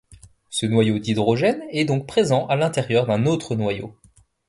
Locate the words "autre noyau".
3.27-3.95